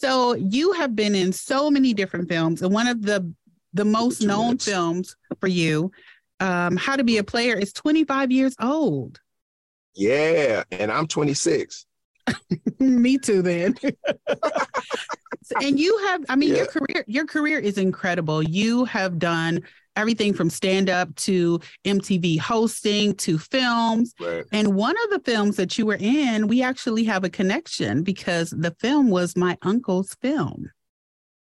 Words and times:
So 0.00 0.34
you 0.34 0.72
have 0.72 0.96
been 0.96 1.14
in 1.14 1.30
so 1.30 1.70
many 1.70 1.92
different 1.92 2.26
films, 2.26 2.62
and 2.62 2.72
one 2.72 2.86
of 2.86 3.02
the 3.02 3.30
the 3.74 3.84
most 3.84 4.22
known 4.22 4.56
films 4.56 5.14
for 5.40 5.46
you, 5.46 5.92
um, 6.40 6.78
How 6.78 6.96
to 6.96 7.04
Be 7.04 7.18
a 7.18 7.22
Player, 7.22 7.54
is 7.54 7.74
25 7.74 8.32
years 8.32 8.54
old. 8.58 9.20
Yeah, 9.94 10.64
and 10.70 10.90
I'm 10.90 11.06
26. 11.06 11.84
Me 12.78 13.18
too 13.18 13.42
then. 13.42 13.76
and 15.62 15.78
you 15.78 15.98
have 16.06 16.24
I 16.30 16.36
mean 16.36 16.50
yeah. 16.50 16.56
your 16.56 16.66
career 16.66 17.04
your 17.06 17.26
career 17.26 17.58
is 17.58 17.76
incredible. 17.76 18.42
You 18.42 18.86
have 18.86 19.18
done 19.18 19.60
everything 20.00 20.32
from 20.32 20.50
stand 20.50 20.90
up 20.90 21.14
to 21.14 21.60
MTV 21.84 22.38
hosting 22.38 23.14
to 23.16 23.38
films. 23.38 24.14
Right. 24.20 24.44
And 24.52 24.74
one 24.74 24.96
of 25.04 25.10
the 25.10 25.20
films 25.30 25.56
that 25.56 25.78
you 25.78 25.86
were 25.86 25.98
in, 26.00 26.48
we 26.48 26.62
actually 26.62 27.04
have 27.04 27.22
a 27.24 27.30
connection 27.30 28.02
because 28.02 28.50
the 28.50 28.74
film 28.80 29.10
was 29.10 29.36
my 29.36 29.56
uncle's 29.62 30.14
film. 30.20 30.70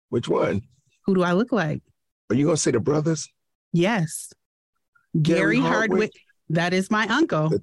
Which 0.10 0.28
one? 0.28 0.62
Who 1.06 1.16
do 1.16 1.24
I 1.24 1.34
look 1.34 1.52
like? 1.52 1.82
Are 2.30 2.36
you 2.36 2.46
going 2.46 2.56
to 2.56 2.62
say 2.62 2.72
the 2.72 2.80
brothers? 2.80 3.30
Yes. 3.74 4.34
Gary, 5.22 5.58
Gary 5.58 5.60
Hardwick. 5.60 5.90
Hardwick. 5.90 6.12
That 6.50 6.74
is 6.74 6.90
my 6.90 7.06
uncle. 7.08 7.50
The, 7.50 7.62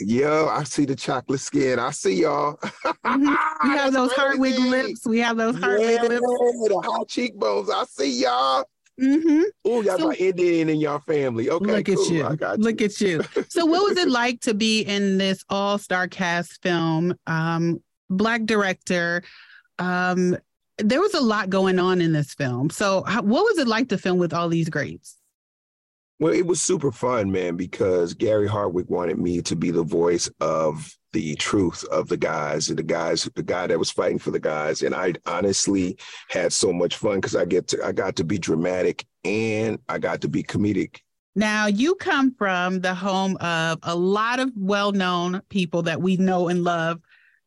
Yo, 0.00 0.48
I 0.48 0.64
see 0.64 0.84
the 0.84 0.96
chocolate 0.96 1.40
skin. 1.40 1.78
I 1.78 1.90
see 1.90 2.22
y'all. 2.22 2.56
Mm-hmm. 2.56 3.68
We 3.68 3.70
have 3.76 3.92
those 3.92 4.12
Hardwick 4.12 4.58
lips. 4.58 5.06
We 5.06 5.18
have 5.20 5.36
those 5.36 5.58
Hardwick 5.58 6.00
yeah, 6.02 6.08
lips. 6.08 6.20
The 6.20 6.82
high 6.84 7.04
cheekbones. 7.04 7.70
I 7.70 7.84
see 7.84 8.22
y'all. 8.22 8.64
Mm-hmm. 9.00 9.42
Oh, 9.64 9.80
y'all 9.82 9.98
so, 9.98 10.08
got 10.08 10.20
Indian 10.20 10.68
in 10.68 10.80
your 10.80 11.00
family. 11.00 11.48
Okay, 11.48 11.76
look 11.76 11.86
cool. 11.86 12.04
at 12.04 12.10
you. 12.10 12.28
Look 12.58 12.80
you. 12.80 12.86
at 12.86 13.00
you. 13.00 13.22
So, 13.48 13.64
what 13.64 13.88
was 13.88 13.96
it 13.96 14.08
like 14.10 14.40
to 14.42 14.54
be 14.54 14.82
in 14.82 15.18
this 15.18 15.44
all-star 15.48 16.08
cast 16.08 16.62
film? 16.62 17.14
Um, 17.26 17.82
black 18.10 18.44
director. 18.44 19.22
Um, 19.78 20.36
there 20.78 21.00
was 21.00 21.14
a 21.14 21.20
lot 21.20 21.50
going 21.50 21.78
on 21.78 22.00
in 22.00 22.12
this 22.12 22.34
film. 22.34 22.70
So, 22.70 23.02
how, 23.04 23.22
what 23.22 23.44
was 23.44 23.58
it 23.58 23.66
like 23.66 23.88
to 23.90 23.98
film 23.98 24.18
with 24.18 24.34
all 24.34 24.48
these 24.48 24.68
greats? 24.68 25.16
Well, 26.20 26.32
it 26.32 26.46
was 26.46 26.60
super 26.60 26.92
fun, 26.92 27.32
man, 27.32 27.56
because 27.56 28.14
Gary 28.14 28.46
Hardwick 28.46 28.88
wanted 28.88 29.18
me 29.18 29.42
to 29.42 29.56
be 29.56 29.70
the 29.70 29.82
voice 29.82 30.30
of 30.40 30.96
the 31.12 31.34
truth 31.36 31.84
of 31.90 32.08
the 32.08 32.16
guys, 32.16 32.68
and 32.68 32.78
the 32.78 32.82
guys, 32.82 33.28
the 33.34 33.42
guy 33.42 33.66
that 33.66 33.78
was 33.78 33.90
fighting 33.90 34.18
for 34.18 34.30
the 34.30 34.40
guys. 34.40 34.82
And 34.82 34.94
I 34.94 35.14
honestly 35.26 35.98
had 36.28 36.52
so 36.52 36.72
much 36.72 36.96
fun 36.96 37.16
because 37.16 37.36
I 37.36 37.44
get 37.44 37.68
to 37.68 37.84
I 37.84 37.92
got 37.92 38.16
to 38.16 38.24
be 38.24 38.38
dramatic 38.38 39.04
and 39.24 39.78
I 39.88 39.98
got 39.98 40.20
to 40.22 40.28
be 40.28 40.42
comedic. 40.42 41.00
Now 41.34 41.66
you 41.66 41.94
come 41.94 42.34
from 42.34 42.80
the 42.80 42.94
home 42.94 43.36
of 43.38 43.78
a 43.82 43.94
lot 43.94 44.38
of 44.40 44.50
well-known 44.56 45.40
people 45.48 45.82
that 45.82 46.00
we 46.00 46.16
know 46.16 46.48
and 46.48 46.62
love 46.62 47.00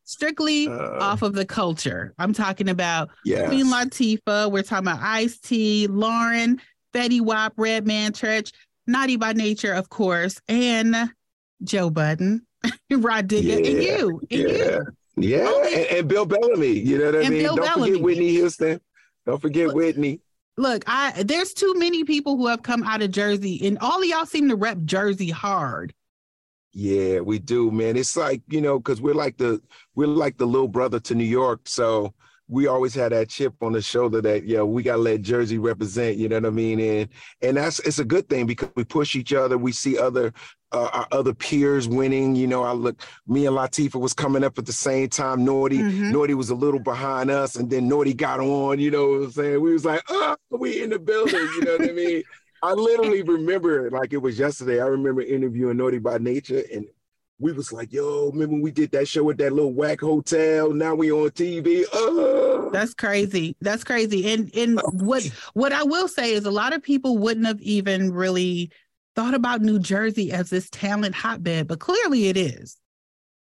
strictly 0.06 0.68
uh, 0.68 1.00
off 1.00 1.22
of 1.22 1.34
the 1.34 1.46
culture. 1.46 2.14
I'm 2.18 2.34
talking 2.34 2.70
about 2.70 3.10
yes. 3.26 3.48
Queen 3.48 3.66
Latifah. 3.66 4.52
We're 4.52 4.64
talking 4.64 4.88
about 4.88 5.02
Ice 5.02 5.40
T, 5.40 5.88
Lauryn, 5.88 6.60
Fetty 6.94 7.22
Wap, 7.22 7.54
Redman 7.58 8.14
Treach, 8.14 8.52
Naughty 8.88 9.18
by 9.18 9.34
Nature, 9.34 9.74
of 9.74 9.90
course, 9.90 10.40
and 10.48 11.12
Joe 11.64 11.90
Budden, 11.90 12.46
Rah 12.92 13.22
Digga, 13.22 13.44
yeah, 13.44 13.56
and 13.56 13.84
you, 13.84 14.22
and 14.32 14.40
yeah. 14.40 14.48
you. 14.48 14.86
Yeah, 15.18 15.46
oh, 15.48 15.64
and, 15.64 15.98
and, 15.98 16.08
Bill 16.08 16.26
Bellamy. 16.26 16.68
You 16.68 16.98
know 16.98 17.06
what 17.06 17.26
I 17.26 17.30
mean? 17.30 17.44
Bill 17.44 17.56
Don't 17.56 17.66
Bellamy. 17.66 17.92
forget 17.92 18.04
Whitney 18.04 18.30
Houston. 18.32 18.82
Don't 19.26 19.42
forget 19.42 19.68
look, 19.68 19.76
Whitney. 19.76 20.20
Look, 20.58 20.84
I 20.88 21.24
there's 21.24 21.54
too 21.54 21.74
many 21.78 22.04
people 22.04 22.38
who 22.38 22.48
have 22.48 22.64
come 22.64 22.84
out 22.84 23.02
of 23.02 23.12
Jersey, 23.12 23.66
and 23.66 23.78
all 23.80 24.02
of 24.02 24.06
y'all 24.06 24.26
seem 24.26 24.50
to 24.50 24.56
rep 24.56 24.80
Jersey 24.84 25.30
hard. 25.30 25.94
Yeah, 26.74 27.22
we 27.22 27.40
do, 27.40 27.72
man. 27.72 27.96
It's 27.96 28.18
like 28.18 28.42
you 28.50 28.60
know, 28.60 28.80
because 28.80 29.02
we're 29.02 29.14
like 29.14 29.38
the 29.38 29.62
we're 29.96 30.08
like 30.08 30.38
the 30.38 30.46
little 30.46 30.68
brother 30.68 31.00
to 31.00 31.16
New 31.16 31.24
York. 31.24 31.62
So 31.66 32.14
we 32.48 32.68
always 32.68 32.94
had 32.94 33.12
that 33.12 33.30
chip 33.30 33.56
on 33.62 33.72
the 33.72 33.82
shoulder 33.82 34.22
that 34.22 34.44
you 34.44 34.58
know 34.58 34.66
we 34.66 34.84
gotta 34.84 35.02
let 35.02 35.22
Jersey 35.22 35.58
represent. 35.58 36.18
You 36.18 36.30
know 36.30 36.36
what 36.36 36.46
I 36.46 36.50
mean? 36.50 36.80
And 36.80 37.10
and 37.42 37.58
that's 37.58 37.80
it's 37.80 38.00
a 38.00 38.06
good 38.06 38.28
thing 38.30 38.46
because 38.46 38.70
we 38.76 38.84
push 38.84 39.16
each 39.16 39.34
other. 39.34 39.58
We 39.58 39.72
see 39.72 39.98
other 39.98 40.34
uh, 40.76 40.90
our 40.94 41.08
other 41.12 41.34
peers 41.34 41.88
winning. 41.88 42.36
You 42.36 42.48
know, 42.48 42.64
I 42.64 42.74
look. 42.74 43.02
Me 43.28 43.46
and 43.46 43.56
Latifah 43.56 44.00
was 44.00 44.14
coming 44.14 44.44
up 44.44 44.58
at 44.58 44.66
the 44.66 44.74
same 44.74 45.10
time. 45.10 45.46
Naughty, 45.46 45.80
mm-hmm. 45.80 46.12
Naughty 46.12 46.34
was 46.34 46.50
a 46.50 46.56
little 46.56 46.80
behind 46.80 47.32
us, 47.32 47.56
and 47.56 47.70
then 47.70 47.88
Naughty 47.88 48.14
got 48.14 48.40
on. 48.40 48.80
You 48.80 48.92
know 48.92 49.08
what 49.08 49.22
I'm 49.24 49.32
saying? 49.32 49.62
We 49.62 49.74
was 49.74 49.86
like, 49.86 50.04
oh, 50.10 50.36
we 50.50 50.84
in 50.84 50.90
the 50.90 51.00
building. 51.00 51.36
You 51.36 51.62
know 51.62 51.78
what 51.78 51.90
I 51.90 51.92
mean? 51.94 52.24
I 52.62 52.74
literally 52.74 53.22
remember 53.22 53.90
like 53.92 54.14
it 54.14 54.18
was 54.18 54.38
yesterday. 54.38 54.82
I 54.82 54.88
remember 54.88 55.22
interviewing 55.22 55.78
Naughty 55.78 56.00
by 56.00 56.18
Nature, 56.18 56.64
and 56.74 56.86
we 57.40 57.52
was 57.52 57.72
like, 57.74 57.92
yo, 57.92 58.32
remember 58.32 58.62
we 58.62 58.72
did 58.72 58.92
that 58.92 59.08
show 59.08 59.30
at 59.30 59.38
that 59.38 59.54
little 59.54 59.74
whack 59.74 60.02
hotel? 60.02 60.72
Now 60.72 60.96
we 60.96 61.12
on 61.12 61.30
TV. 61.30 61.86
Uh. 61.94 62.70
That's 62.72 62.94
crazy. 62.94 63.56
That's 63.62 63.84
crazy. 63.84 64.32
And 64.34 64.54
and 64.56 64.82
what 64.94 65.24
what 65.54 65.72
I 65.72 65.84
will 65.84 66.08
say 66.08 66.34
is 66.34 66.46
a 66.46 66.52
lot 66.52 66.74
of 66.74 66.82
people 66.82 67.18
wouldn't 67.18 67.46
have 67.46 67.62
even 67.62 68.12
really 68.12 68.72
thought 69.16 69.34
about 69.34 69.62
New 69.62 69.80
Jersey 69.80 70.32
as 70.32 70.50
this 70.50 70.70
talent 70.70 71.16
hotbed, 71.16 71.68
but 71.68 71.80
clearly 71.80 72.28
it 72.28 72.38
is. 72.38 72.78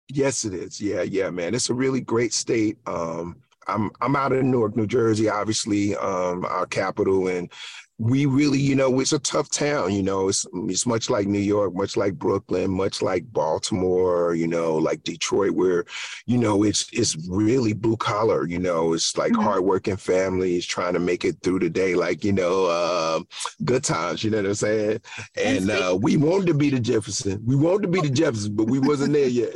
Yes, 0.08 0.44
it 0.44 0.52
is. 0.52 0.80
Yeah, 0.80 1.02
yeah, 1.02 1.30
man. 1.30 1.54
It's 1.54 1.70
a 1.70 1.75
really 1.75 2.00
great 2.00 2.32
state. 2.32 2.76
Um, 2.86 3.36
I'm 3.66 3.91
I'm 4.00 4.16
out 4.16 4.32
of 4.32 4.42
Newark, 4.44 4.76
New 4.76 4.86
Jersey, 4.86 5.28
obviously, 5.28 5.97
um, 5.97 6.44
our 6.44 6.66
capital, 6.66 7.28
and 7.28 7.50
we 7.98 8.26
really, 8.26 8.58
you 8.58 8.75
know, 8.75 8.98
it's 8.98 9.12
a 9.12 9.20
tough 9.20 9.50
town. 9.50 9.92
You 9.92 10.02
know, 10.02 10.28
it's 10.28 10.44
it's 10.52 10.84
much 10.84 11.08
like 11.08 11.28
New 11.28 11.38
York, 11.38 11.74
much 11.74 11.97
like 11.97 12.14
Brooklyn, 12.14 12.70
much 12.70 13.03
like 13.03 13.32
Baltimore. 13.32 14.34
You 14.34 14.48
know, 14.48 14.76
like 14.76 15.04
Detroit, 15.04 15.53
where, 15.53 15.84
you 16.26 16.36
know, 16.36 16.64
it's 16.64 16.88
it's 16.92 17.16
really 17.28 17.72
blue 17.72 17.97
collar. 17.97 18.48
You 18.48 18.58
know, 18.58 18.94
it's 18.94 19.16
like 19.16 19.32
mm-hmm. 19.32 19.42
hardworking 19.42 19.97
families 19.97 20.66
trying 20.66 20.94
to 20.94 20.98
make 20.98 21.24
it 21.24 21.36
through 21.42 21.60
the 21.60 21.70
day, 21.70 21.94
like 21.94 22.24
you 22.24 22.32
know, 22.32 22.66
uh, 22.66 23.20
good 23.64 23.84
times. 23.84 24.24
You 24.24 24.30
know 24.30 24.38
what 24.38 24.47
I'm 24.47 24.54
saying? 24.54 25.00
And 25.36 25.70
uh, 25.70 25.97
we 26.00 26.16
wanted 26.16 26.47
to 26.48 26.54
be 26.54 26.70
the 26.70 26.80
Jefferson. 26.80 27.42
We 27.47 27.54
wanted 27.54 27.82
to 27.82 27.88
be 27.88 28.00
the 28.00 28.10
Jefferson, 28.10 28.56
but 28.56 28.66
we 28.66 28.80
wasn't 28.80 29.12
there 29.12 29.28
yet. 29.28 29.54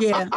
yeah. 0.00 0.28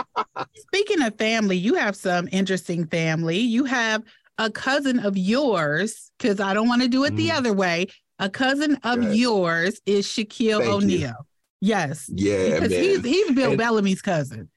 Speaking 0.74 1.02
of 1.02 1.18
family, 1.18 1.58
you 1.58 1.74
have 1.76 1.98
some 1.98 2.30
interesting 2.32 2.88
family. 2.88 3.40
You 3.40 3.66
have 3.66 4.04
a 4.38 4.50
cousin 4.50 5.00
of 5.00 5.18
yours, 5.18 6.12
because 6.18 6.40
I 6.40 6.54
don't 6.54 6.70
want 6.70 6.82
to 6.82 6.88
do 6.88 7.04
it 7.04 7.14
mm. 7.14 7.18
the 7.18 7.32
other 7.32 7.52
way. 7.52 7.88
A 8.20 8.30
cousin 8.30 8.78
of 8.84 9.04
yes. 9.04 9.16
yours 9.16 9.82
is 9.86 10.08
Shaquille 10.08 10.66
O'Neal. 10.66 11.28
Yes. 11.60 12.10
Yeah. 12.14 12.52
Because 12.52 12.70
man. 12.70 12.84
he's 12.84 13.04
he's 13.04 13.32
Bill 13.32 13.50
and, 13.50 13.58
Bellamy's 13.58 14.02
cousin. 14.02 14.50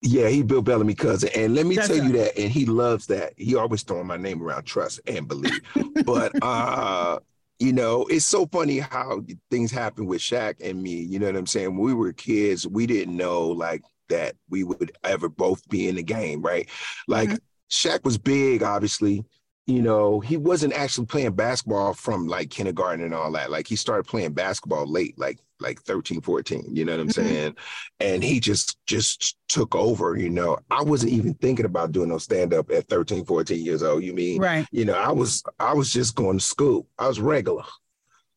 Yeah, 0.00 0.28
he 0.28 0.42
Bill 0.42 0.62
Bellamy's 0.62 0.96
cousin. 0.96 1.28
And 1.34 1.54
let 1.54 1.66
me 1.66 1.76
That's 1.76 1.88
tell 1.88 1.98
right. 1.98 2.06
you 2.06 2.12
that, 2.14 2.38
and 2.38 2.50
he 2.50 2.64
loves 2.64 3.06
that. 3.08 3.34
He 3.36 3.54
always 3.54 3.82
throwing 3.82 4.06
my 4.06 4.16
name 4.16 4.42
around, 4.42 4.64
trust 4.64 5.00
and 5.06 5.28
believe. 5.28 5.60
but 6.06 6.32
uh 6.42 7.18
you 7.58 7.74
know, 7.74 8.06
it's 8.06 8.24
so 8.24 8.46
funny 8.46 8.78
how 8.78 9.22
things 9.50 9.70
happen 9.70 10.06
with 10.06 10.22
Shaq 10.22 10.66
and 10.66 10.82
me. 10.82 11.02
You 11.02 11.18
know 11.18 11.26
what 11.26 11.36
I'm 11.36 11.46
saying? 11.46 11.76
When 11.76 11.84
we 11.84 11.92
were 11.92 12.14
kids, 12.14 12.66
we 12.66 12.86
didn't 12.86 13.14
know 13.14 13.48
like 13.48 13.82
that 14.10 14.36
we 14.48 14.64
would 14.64 14.92
ever 15.02 15.28
both 15.28 15.68
be 15.68 15.88
in 15.88 15.96
the 15.96 16.02
game, 16.02 16.42
right? 16.42 16.68
Like 17.08 17.30
mm-hmm. 17.30 17.36
Shaq 17.70 18.04
was 18.04 18.18
big, 18.18 18.62
obviously. 18.62 19.24
You 19.66 19.82
know, 19.82 20.18
he 20.18 20.36
wasn't 20.36 20.72
actually 20.72 21.06
playing 21.06 21.32
basketball 21.32 21.94
from 21.94 22.26
like 22.26 22.50
kindergarten 22.50 23.04
and 23.04 23.14
all 23.14 23.30
that. 23.32 23.50
Like 23.50 23.68
he 23.68 23.76
started 23.76 24.04
playing 24.04 24.32
basketball 24.32 24.86
late, 24.86 25.18
like 25.18 25.38
like 25.60 25.80
13, 25.82 26.20
14, 26.22 26.74
you 26.74 26.84
know 26.84 26.92
what 26.92 27.00
I'm 27.00 27.08
mm-hmm. 27.08 27.28
saying? 27.28 27.56
And 28.00 28.24
he 28.24 28.40
just 28.40 28.78
just 28.86 29.36
took 29.48 29.74
over, 29.74 30.16
you 30.16 30.30
know. 30.30 30.58
I 30.70 30.82
wasn't 30.82 31.12
even 31.12 31.34
thinking 31.34 31.66
about 31.66 31.92
doing 31.92 32.08
no 32.08 32.18
stand 32.18 32.54
up 32.54 32.70
at 32.70 32.88
13, 32.88 33.24
14 33.24 33.64
years 33.64 33.82
old. 33.82 34.02
You 34.02 34.14
mean? 34.14 34.40
Right. 34.40 34.66
You 34.72 34.86
know, 34.86 34.94
I 34.94 35.12
was 35.12 35.42
I 35.58 35.74
was 35.74 35.92
just 35.92 36.14
going 36.16 36.38
to 36.38 36.44
school. 36.44 36.88
I 36.98 37.06
was 37.06 37.20
regular. 37.20 37.64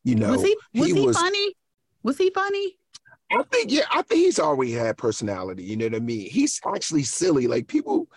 You 0.04 0.16
know. 0.16 0.32
Was 0.32 0.44
he 0.44 0.56
was 0.76 0.88
he, 0.88 0.94
he 0.94 1.06
was, 1.06 1.18
funny? 1.18 1.56
Was 2.04 2.18
he 2.18 2.30
funny? 2.30 2.78
I 3.34 3.44
think 3.52 3.72
yeah, 3.72 3.86
I 3.92 4.02
think 4.04 4.26
he's 4.26 4.40
already 4.40 4.74
had 4.74 4.98
personality, 4.98 5.64
you 5.64 5.78
know 5.78 5.86
what 5.86 5.96
I 5.96 6.00
mean? 6.00 6.30
He's 6.30 6.60
actually 6.66 7.04
silly. 7.04 7.48
Like 7.48 7.68
people 7.68 8.08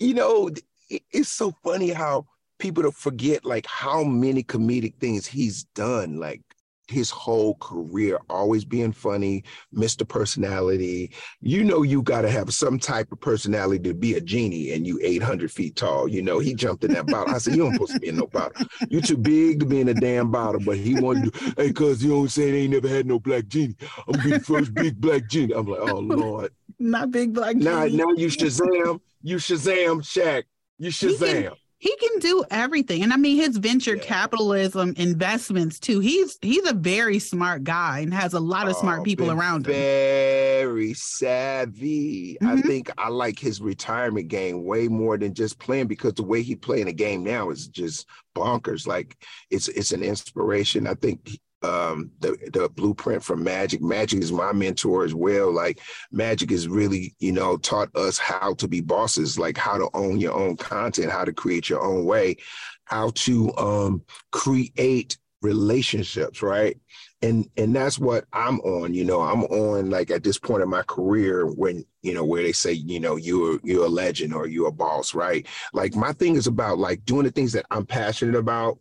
you 0.00 0.14
know, 0.14 0.50
it's 0.88 1.28
so 1.28 1.52
funny 1.62 1.90
how 1.90 2.26
people 2.58 2.90
forget 2.90 3.44
like 3.44 3.66
how 3.66 4.02
many 4.02 4.42
comedic 4.42 4.96
things 4.96 5.26
he's 5.26 5.64
done. 5.74 6.18
Like 6.18 6.42
his 6.90 7.10
whole 7.10 7.54
career, 7.56 8.18
always 8.28 8.64
being 8.64 8.92
funny, 8.92 9.44
Mr. 9.74 10.06
Personality. 10.06 11.12
You 11.40 11.64
know, 11.64 11.82
you 11.82 12.02
got 12.02 12.22
to 12.22 12.30
have 12.30 12.52
some 12.52 12.78
type 12.78 13.10
of 13.12 13.20
personality 13.20 13.82
to 13.84 13.94
be 13.94 14.14
a 14.14 14.20
genie, 14.20 14.72
and 14.72 14.86
you 14.86 14.98
800 15.02 15.50
feet 15.50 15.76
tall. 15.76 16.08
You 16.08 16.22
know, 16.22 16.38
he 16.38 16.54
jumped 16.54 16.84
in 16.84 16.92
that 16.92 17.06
bottle. 17.06 17.34
I 17.34 17.38
said, 17.38 17.54
You 17.54 17.62
don't 17.62 17.72
supposed 17.72 17.92
to 17.92 18.00
be 18.00 18.08
in 18.08 18.16
no 18.16 18.26
bottle. 18.26 18.66
You 18.88 19.00
too 19.00 19.16
big 19.16 19.60
to 19.60 19.66
be 19.66 19.80
in 19.80 19.88
a 19.88 19.94
damn 19.94 20.30
bottle. 20.30 20.60
But 20.60 20.76
he 20.76 20.94
wanted 20.94 21.32
to, 21.32 21.54
hey, 21.56 21.72
cuz 21.72 22.02
you 22.02 22.10
know 22.10 22.16
what 22.16 22.22
I'm 22.22 22.28
saying? 22.28 22.54
Ain't 22.54 22.72
never 22.72 22.88
had 22.88 23.06
no 23.06 23.18
black 23.18 23.46
genie. 23.46 23.76
I'm 24.06 24.16
gonna 24.16 24.24
be 24.24 24.32
the 24.32 24.40
first 24.40 24.74
big 24.74 25.00
black 25.00 25.26
genie. 25.28 25.54
I'm 25.54 25.66
like, 25.66 25.80
Oh, 25.80 25.98
Lord. 25.98 26.52
Not 26.78 27.10
big 27.10 27.32
black 27.34 27.52
genie. 27.56 27.64
Now, 27.64 27.84
now 27.84 28.12
you 28.16 28.28
Shazam, 28.28 29.00
you 29.22 29.36
Shazam 29.36 30.02
Shaq. 30.02 30.44
You 30.78 30.90
Shazam. 30.90 31.56
He 31.80 31.96
can 31.96 32.18
do 32.18 32.44
everything. 32.50 33.02
And 33.02 33.10
I 33.10 33.16
mean 33.16 33.36
his 33.36 33.56
venture 33.56 33.96
yeah. 33.96 34.04
capitalism 34.04 34.92
investments 34.98 35.80
too. 35.80 36.00
He's 36.00 36.38
he's 36.42 36.66
a 36.66 36.74
very 36.74 37.18
smart 37.18 37.64
guy 37.64 38.00
and 38.00 38.12
has 38.12 38.34
a 38.34 38.40
lot 38.40 38.68
of 38.68 38.76
smart 38.76 39.00
oh, 39.00 39.02
people 39.02 39.30
around 39.30 39.66
him. 39.66 39.72
Very 39.72 40.92
savvy. 40.92 42.36
Mm-hmm. 42.42 42.46
I 42.46 42.60
think 42.60 42.90
I 42.98 43.08
like 43.08 43.38
his 43.38 43.62
retirement 43.62 44.28
game 44.28 44.62
way 44.64 44.88
more 44.88 45.16
than 45.16 45.32
just 45.32 45.58
playing 45.58 45.86
because 45.86 46.12
the 46.12 46.22
way 46.22 46.42
he 46.42 46.54
playing 46.54 46.84
the 46.84 46.92
game 46.92 47.24
now 47.24 47.48
is 47.48 47.66
just 47.66 48.06
bonkers. 48.36 48.86
Like 48.86 49.16
it's 49.50 49.68
it's 49.68 49.92
an 49.92 50.02
inspiration. 50.02 50.86
I 50.86 50.94
think 50.94 51.30
um, 51.62 52.10
the 52.20 52.36
the 52.52 52.68
blueprint 52.68 53.22
from 53.22 53.44
Magic. 53.44 53.82
Magic 53.82 54.22
is 54.22 54.32
my 54.32 54.52
mentor 54.52 55.04
as 55.04 55.14
well. 55.14 55.52
Like 55.52 55.80
Magic 56.10 56.50
has 56.50 56.68
really, 56.68 57.14
you 57.18 57.32
know, 57.32 57.56
taught 57.56 57.94
us 57.94 58.18
how 58.18 58.54
to 58.54 58.68
be 58.68 58.80
bosses, 58.80 59.38
like 59.38 59.56
how 59.56 59.78
to 59.78 59.88
own 59.94 60.20
your 60.20 60.32
own 60.32 60.56
content, 60.56 61.10
how 61.10 61.24
to 61.24 61.32
create 61.32 61.68
your 61.68 61.82
own 61.82 62.04
way, 62.04 62.36
how 62.84 63.10
to 63.16 63.54
um, 63.56 64.02
create 64.32 65.18
relationships, 65.42 66.42
right? 66.42 66.78
And 67.22 67.48
and 67.58 67.76
that's 67.76 67.98
what 67.98 68.24
I'm 68.32 68.60
on. 68.60 68.94
You 68.94 69.04
know, 69.04 69.20
I'm 69.20 69.44
on 69.44 69.90
like 69.90 70.10
at 70.10 70.22
this 70.22 70.38
point 70.38 70.62
in 70.62 70.70
my 70.70 70.82
career 70.82 71.46
when 71.46 71.84
you 72.02 72.14
know 72.14 72.24
where 72.24 72.42
they 72.42 72.52
say 72.52 72.72
you 72.72 73.00
know 73.00 73.16
you're 73.16 73.60
you're 73.62 73.84
a 73.84 73.90
legend 73.90 74.32
or 74.32 74.46
you're 74.46 74.68
a 74.68 74.72
boss, 74.72 75.14
right? 75.14 75.46
Like 75.74 75.94
my 75.94 76.14
thing 76.14 76.36
is 76.36 76.46
about 76.46 76.78
like 76.78 77.04
doing 77.04 77.24
the 77.24 77.30
things 77.30 77.52
that 77.52 77.66
I'm 77.70 77.84
passionate 77.84 78.36
about 78.36 78.78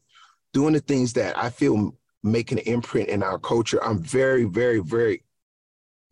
doing 0.53 0.73
the 0.73 0.79
things 0.79 1.13
that 1.13 1.37
I 1.37 1.49
feel 1.49 1.95
make 2.23 2.51
an 2.51 2.59
imprint 2.59 3.09
in 3.09 3.23
our 3.23 3.39
culture. 3.39 3.83
I'm 3.83 3.99
very, 3.99 4.43
very, 4.43 4.79
very 4.79 5.23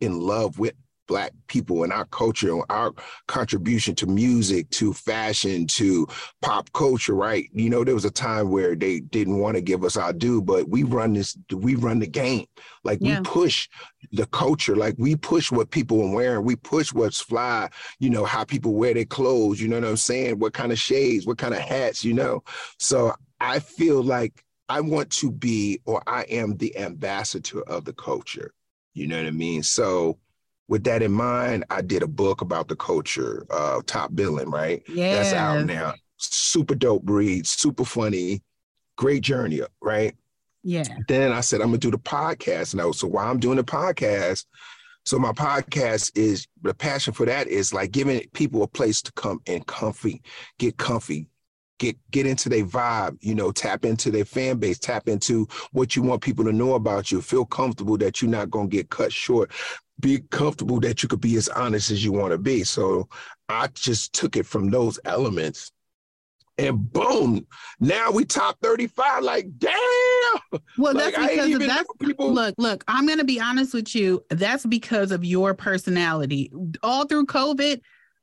in 0.00 0.20
love 0.20 0.58
with 0.58 0.74
black 1.08 1.32
people 1.48 1.82
and 1.82 1.92
our 1.92 2.04
culture 2.04 2.52
and 2.52 2.62
our 2.68 2.92
contribution 3.26 3.94
to 3.94 4.06
music 4.06 4.68
to 4.70 4.92
fashion 4.92 5.66
to 5.66 6.06
pop 6.42 6.70
culture 6.72 7.14
right? 7.14 7.48
You 7.52 7.70
know 7.70 7.82
there 7.82 7.94
was 7.94 8.04
a 8.04 8.10
time 8.10 8.50
where 8.50 8.76
they 8.76 9.00
didn't 9.00 9.38
want 9.38 9.56
to 9.56 9.62
give 9.62 9.82
us 9.82 9.96
our 9.96 10.12
due 10.12 10.40
but 10.40 10.68
we 10.68 10.84
run 10.84 11.14
this 11.14 11.36
we 11.52 11.74
run 11.74 11.98
the 11.98 12.06
game. 12.06 12.46
Like 12.84 12.98
yeah. 13.00 13.18
we 13.18 13.24
push 13.24 13.68
the 14.12 14.26
culture. 14.26 14.76
Like 14.76 14.94
we 14.98 15.16
push 15.16 15.50
what 15.50 15.70
people 15.70 16.00
are 16.06 16.14
wearing. 16.14 16.44
We 16.44 16.54
push 16.56 16.92
what's 16.92 17.20
fly 17.20 17.70
you 17.98 18.10
know 18.10 18.24
how 18.24 18.44
people 18.44 18.74
wear 18.74 18.94
their 18.94 19.04
clothes 19.06 19.60
you 19.60 19.68
know 19.68 19.80
what 19.80 19.88
i'm 19.88 19.96
saying? 19.96 20.38
What 20.38 20.52
kind 20.52 20.70
of 20.70 20.78
shades 20.78 21.26
what 21.26 21.38
kind 21.38 21.54
of 21.54 21.60
hats 21.60 22.04
you 22.04 22.14
know? 22.14 22.44
So 22.78 23.14
i 23.40 23.58
feel 23.58 24.02
like 24.02 24.44
I 24.68 24.80
want 24.80 25.10
to 25.10 25.30
be, 25.30 25.80
or 25.84 26.02
I 26.06 26.22
am 26.22 26.56
the 26.56 26.76
ambassador 26.76 27.62
of 27.62 27.84
the 27.84 27.92
culture. 27.92 28.52
You 28.94 29.06
know 29.06 29.16
what 29.16 29.26
I 29.26 29.30
mean? 29.30 29.62
So, 29.62 30.18
with 30.68 30.84
that 30.84 31.02
in 31.02 31.12
mind, 31.12 31.64
I 31.70 31.80
did 31.80 32.02
a 32.02 32.06
book 32.06 32.42
about 32.42 32.68
the 32.68 32.76
culture, 32.76 33.46
uh, 33.50 33.80
Top 33.86 34.14
Billing, 34.14 34.50
right? 34.50 34.82
Yeah. 34.86 35.14
That's 35.14 35.32
out 35.32 35.64
now. 35.64 35.94
Super 36.18 36.74
dope 36.74 37.04
breed, 37.04 37.46
super 37.46 37.84
funny, 37.84 38.42
great 38.96 39.22
journey, 39.22 39.62
right? 39.80 40.14
Yeah. 40.62 40.84
Then 41.06 41.32
I 41.32 41.40
said, 41.40 41.60
I'm 41.60 41.68
gonna 41.68 41.78
do 41.78 41.90
the 41.90 41.98
podcast 41.98 42.74
now. 42.74 42.92
So 42.92 43.06
while 43.06 43.30
I'm 43.30 43.38
doing 43.38 43.56
the 43.56 43.64
podcast, 43.64 44.44
so 45.06 45.18
my 45.18 45.32
podcast 45.32 46.18
is 46.18 46.46
the 46.60 46.74
passion 46.74 47.14
for 47.14 47.24
that 47.24 47.46
is 47.46 47.72
like 47.72 47.92
giving 47.92 48.20
people 48.34 48.62
a 48.62 48.68
place 48.68 49.00
to 49.02 49.12
come 49.12 49.40
and 49.46 49.66
comfy, 49.66 50.20
get 50.58 50.76
comfy, 50.76 51.28
get 51.78 51.96
get 52.10 52.26
into 52.26 52.48
their 52.48 52.64
vibe, 52.64 53.16
you 53.20 53.34
know, 53.34 53.50
tap 53.52 53.84
into 53.84 54.10
their 54.10 54.24
fan 54.24 54.58
base, 54.58 54.78
tap 54.78 55.08
into 55.08 55.46
what 55.72 55.96
you 55.96 56.02
want 56.02 56.22
people 56.22 56.44
to 56.44 56.52
know 56.52 56.74
about 56.74 57.10
you, 57.10 57.22
feel 57.22 57.44
comfortable 57.44 57.96
that 57.98 58.20
you're 58.20 58.30
not 58.30 58.50
gonna 58.50 58.68
get 58.68 58.90
cut 58.90 59.12
short, 59.12 59.50
be 60.00 60.20
comfortable 60.30 60.80
that 60.80 61.02
you 61.02 61.08
could 61.08 61.20
be 61.20 61.36
as 61.36 61.48
honest 61.48 61.90
as 61.90 62.04
you 62.04 62.12
want 62.12 62.32
to 62.32 62.38
be. 62.38 62.64
So 62.64 63.08
I 63.48 63.68
just 63.68 64.12
took 64.12 64.36
it 64.36 64.46
from 64.46 64.70
those 64.70 64.98
elements. 65.04 65.72
And 66.58 66.92
boom, 66.92 67.46
now 67.78 68.10
we 68.10 68.24
top 68.24 68.58
35. 68.60 69.22
Like, 69.22 69.46
damn. 69.58 69.70
Well, 70.76 70.92
like, 70.92 71.14
that's 71.14 71.28
because 71.28 71.54
of 71.54 71.60
that's 71.60 71.88
people. 72.00 72.32
Look, 72.32 72.56
look, 72.58 72.82
I'm 72.88 73.06
gonna 73.06 73.22
be 73.22 73.40
honest 73.40 73.74
with 73.74 73.94
you. 73.94 74.24
That's 74.30 74.66
because 74.66 75.12
of 75.12 75.24
your 75.24 75.54
personality. 75.54 76.50
All 76.82 77.06
through 77.06 77.26
COVID, 77.26 77.80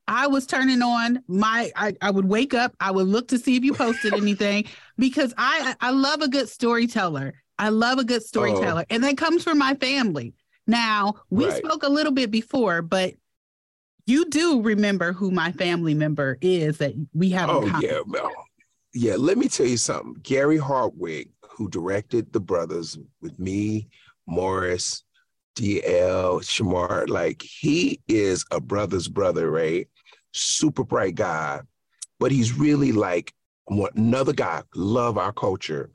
I 0.08 0.28
was 0.28 0.46
turning 0.46 0.82
on 0.82 1.24
my 1.28 1.72
I, 1.76 1.96
I 2.02 2.12
would 2.12 2.26
wake 2.26 2.54
up, 2.54 2.76
I 2.80 2.92
would 2.92 3.08
look 3.08 3.28
to 3.30 3.40
see 3.40 3.56
if 3.56 3.64
you 3.64 3.74
posted 3.74 4.14
anything 4.16 4.66
because 4.98 5.34
I 5.38 5.76
I 5.82 5.92
love 5.92 6.22
a 6.22 6.28
good 6.28 6.50
storyteller. 6.50 7.34
I 7.58 7.70
love 7.70 8.00
a 8.00 8.04
good 8.04 8.22
oh. 8.22 8.26
storyteller. 8.26 8.82
Oh. 8.82 8.94
And 8.94 9.04
that 9.04 9.18
comes 9.18 9.44
from 9.44 9.58
my 9.58 9.76
family. 9.76 10.34
Now, 10.68 11.16
we 11.30 11.48
right. 11.48 11.64
spoke 11.64 11.84
a 11.84 11.90
little 11.90 12.12
bit 12.12 12.32
before, 12.32 12.82
but 12.82 13.14
you 14.06 14.30
do 14.30 14.62
remember 14.62 15.14
who 15.14 15.32
my 15.32 15.52
family 15.52 15.94
member 15.94 16.38
is 16.42 16.78
that 16.80 16.94
we 17.14 17.30
have 17.32 17.50
oh, 17.50 17.66
yeah, 17.82 18.02
well, 18.06 18.32
yeah. 18.94 19.16
Let 19.18 19.38
me 19.38 19.48
tell 19.48 19.66
you 19.66 19.78
something. 19.78 20.16
Gary 20.22 20.58
Hardwick, 20.58 21.30
who 21.50 21.70
directed 21.70 22.32
The 22.32 22.40
Brothers 22.40 22.98
with 23.22 23.38
me, 23.40 23.90
Morris, 24.28 25.04
DL, 25.56 26.42
Shemar, 26.42 27.10
like 27.10 27.42
he 27.42 28.02
is 28.08 28.46
a 28.52 28.60
brother's 28.60 29.08
brother, 29.08 29.50
right? 29.50 29.88
Super 30.36 30.84
bright 30.84 31.16
guy, 31.16 31.62
but 32.20 32.32
he's 32.32 32.54
really 32.54 32.92
like 32.92 33.34
another 33.70 34.34
guy, 34.34 34.62
love 34.76 35.18
our 35.18 35.34
culture, 35.34 35.90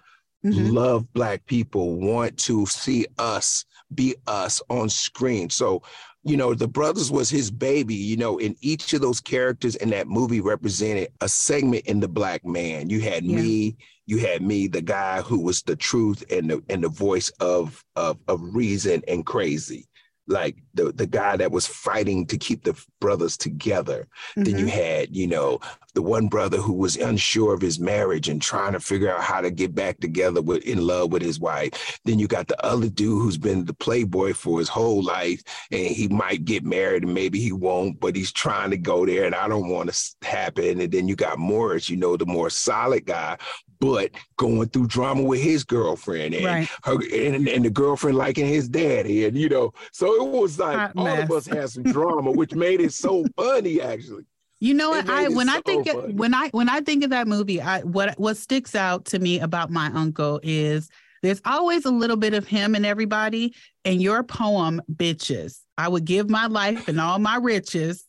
mm-hmm. 0.45 0.71
love 0.71 1.13
black 1.13 1.45
people, 1.47 1.97
want 2.01 2.37
to 2.39 2.67
see 2.67 3.07
us 3.19 3.65
be 3.95 4.15
us 4.27 4.63
on 4.69 4.89
screen. 4.89 5.51
So, 5.51 5.83
you 6.23 6.37
know, 6.37 6.55
the 6.55 6.69
brothers 6.69 7.11
was 7.11 7.31
his 7.31 7.51
baby, 7.51 7.95
you 7.95 8.17
know, 8.17 8.39
and 8.39 8.57
each 8.61 8.93
of 8.93 9.01
those 9.01 9.21
characters 9.21 9.77
in 9.77 9.91
that 9.91 10.09
movie 10.09 10.41
represented 10.41 11.09
a 11.21 11.29
segment 11.29 11.87
in 11.87 12.01
the 12.01 12.09
black 12.09 12.45
man. 12.45 12.91
You 12.91 13.01
had 13.01 13.25
yeah. 13.25 13.37
me, 13.37 13.77
you 14.07 14.19
had 14.19 14.43
me, 14.43 14.67
the 14.67 14.83
guy 14.83 15.23
who 15.23 15.41
was 15.41 15.63
the 15.63 15.77
truth 15.77 16.25
and 16.31 16.51
the 16.51 16.63
and 16.69 16.85
the 16.85 16.89
voice 16.89 17.31
of 17.41 17.83
of, 17.97 18.19
of 18.29 18.41
reason 18.55 19.03
and 19.09 19.25
crazy 19.25 19.87
like 20.31 20.57
the 20.75 20.93
the 20.93 21.07
guy 21.07 21.37
that 21.37 21.51
was 21.51 21.67
fighting 21.67 22.25
to 22.27 22.39
keep 22.39 22.63
the 22.63 22.81
brothers 23.01 23.37
together. 23.37 24.09
Mm-hmm. 24.31 24.43
Then 24.45 24.59
you 24.59 24.67
had, 24.67 25.15
you 25.15 25.27
know, 25.27 25.61
the 25.95 26.03
one 26.03 26.29
brother 26.29 26.59
who 26.59 26.73
was 26.73 26.97
unsure 26.97 27.55
of 27.55 27.61
his 27.61 27.81
marriage 27.81 28.29
and 28.29 28.41
trying 28.41 28.73
to 28.73 28.81
figure 28.81 29.13
out 29.13 29.23
how 29.23 29.41
to 29.41 29.51
get 29.51 29.75
back 29.75 29.99
together 29.99 30.41
with 30.41 30.63
in 30.65 30.87
love 30.87 31.13
with 31.13 31.23
his 31.23 31.41
wife. 31.41 31.99
Then 32.05 32.19
you 32.19 32.29
got 32.29 32.49
the 32.49 32.65
other 32.65 32.89
dude 32.89 33.23
who's 33.23 33.39
been 33.39 33.65
the 33.65 33.75
playboy 33.75 34.35
for 34.35 34.59
his 34.59 34.69
whole 34.69 35.03
life 35.03 35.43
and 35.71 35.87
he 35.87 36.09
might 36.09 36.45
get 36.45 36.65
married 36.65 37.05
and 37.05 37.15
maybe 37.15 37.41
he 37.41 37.53
won't, 37.53 37.99
but 38.01 38.15
he's 38.15 38.33
trying 38.33 38.71
to 38.71 38.79
go 38.79 39.05
there 39.05 39.25
and 39.25 39.35
I 39.35 39.49
don't 39.49 39.69
want 39.69 39.93
to 39.93 40.27
happen. 40.27 40.81
And 40.81 40.93
then 40.93 41.09
you 41.09 41.17
got 41.17 41.39
Morris, 41.39 41.89
you 41.89 41.97
know, 41.97 42.17
the 42.17 42.27
more 42.27 42.51
solid 42.51 43.07
guy 43.07 43.39
but 43.81 44.11
going 44.37 44.69
through 44.69 44.87
drama 44.87 45.23
with 45.23 45.41
his 45.41 45.65
girlfriend 45.65 46.35
and 46.35 46.45
right. 46.45 46.69
her 46.85 46.95
and, 46.95 47.49
and, 47.49 47.65
the 47.65 47.71
girlfriend 47.71 48.17
liking 48.17 48.47
his 48.47 48.69
daddy 48.69 49.25
and 49.25 49.37
you 49.37 49.49
know 49.49 49.73
so 49.91 50.15
it 50.15 50.29
was 50.29 50.59
like 50.59 50.77
Hot 50.77 50.93
all 50.97 51.05
mess. 51.05 51.25
of 51.25 51.31
us 51.33 51.47
had 51.47 51.71
some 51.71 51.83
drama 51.93 52.31
which 52.31 52.55
made 52.55 52.81
it 52.81 52.90
so 52.91 53.25
funny 53.37 53.81
actually. 53.81 54.25
You 54.61 54.75
know 54.75 54.91
what? 54.91 55.09
I 55.09 55.29
when 55.29 55.49
so 55.49 55.57
i 55.57 55.61
think 55.63 55.89
when 56.19 56.35
i 56.35 56.51
when 56.51 56.69
i 56.69 56.83
think 56.83 57.03
of 57.03 57.11
that 57.11 57.27
movie 57.27 57.63
i 57.63 57.81
what 57.81 58.19
what 58.19 58.37
sticks 58.37 58.75
out 58.75 59.07
to 59.07 59.19
me 59.19 59.41
about 59.41 59.71
my 59.71 59.87
uncle 59.95 60.39
is 60.43 60.91
there's 61.23 61.41
always 61.45 61.85
a 61.85 61.91
little 61.91 62.17
bit 62.17 62.35
of 62.35 62.47
him 62.47 62.75
and 62.75 62.87
everybody 62.87 63.55
and 63.85 64.01
your 64.01 64.23
poem 64.23 64.81
bitches. 64.93 65.61
I 65.77 65.89
would 65.89 66.05
give 66.05 66.31
my 66.31 66.47
life 66.47 66.89
and 66.89 67.01
all 67.01 67.19
my 67.19 67.37
riches. 67.37 68.05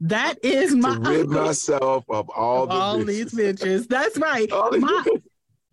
That 0.00 0.44
is 0.44 0.74
my 0.74 0.94
to 0.94 1.00
rid 1.00 1.20
uncle. 1.22 1.44
myself 1.44 2.04
of 2.08 2.30
all 2.30 2.64
of 2.64 2.68
the 2.68 2.74
all 2.74 3.04
these 3.04 3.32
bitches. 3.32 3.88
That's 3.88 4.16
right. 4.18 4.48
my, 4.50 5.04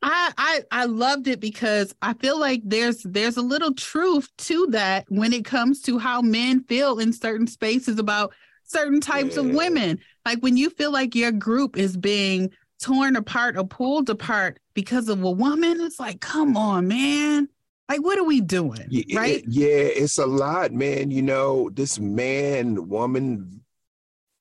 I, 0.08 0.32
I 0.38 0.62
I 0.72 0.86
loved 0.86 1.28
it 1.28 1.40
because 1.40 1.96
I 2.04 2.14
feel 2.14 2.40
like 2.40 2.62
there's 2.64 3.02
there's 3.02 3.38
a 3.38 3.42
little 3.42 3.74
truth 3.74 4.30
to 4.38 4.68
that 4.68 5.06
when 5.10 5.34
it 5.34 5.46
comes 5.46 5.82
to 5.84 5.98
how 5.98 6.22
men 6.22 6.64
feel 6.64 7.00
in 7.00 7.12
certain 7.12 7.48
spaces 7.48 7.98
about 7.98 8.32
certain 8.64 9.02
types 9.02 9.36
yeah. 9.36 9.42
of 9.42 9.50
women. 9.50 10.00
Like 10.24 10.40
when 10.40 10.58
you 10.58 10.70
feel 10.70 10.92
like 10.92 11.16
your 11.16 11.32
group 11.32 11.76
is 11.76 11.98
being 11.98 12.52
torn 12.80 13.16
apart 13.16 13.58
or 13.58 13.66
pulled 13.66 14.12
apart 14.12 14.60
because 14.76 15.10
of 15.10 15.24
a 15.24 15.32
woman, 15.32 15.82
it's 15.82 16.00
like, 16.00 16.22
come 16.22 16.56
on, 16.56 16.88
man. 16.88 17.48
Like, 17.90 18.04
what 18.04 18.20
are 18.20 18.24
we 18.24 18.42
doing? 18.42 18.86
Yeah, 18.90 19.20
right? 19.20 19.44
yeah, 19.48 19.68
it's 19.70 20.20
a 20.20 20.26
lot, 20.28 20.72
man. 20.72 21.10
You 21.10 21.24
know, 21.24 21.72
this 21.72 22.00
man 22.00 22.90
woman 22.90 23.62